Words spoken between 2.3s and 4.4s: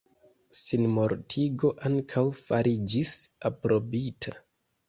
fariĝis aprobita.